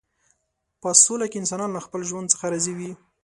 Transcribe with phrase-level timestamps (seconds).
[0.81, 2.91] په سوله کې انسانان له خپل ژوند څخه راضي وي.